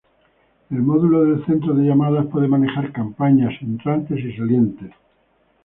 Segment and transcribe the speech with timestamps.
[0.71, 4.91] El módulo de centro de llamadas puede manejar campañas entrantes y salientes.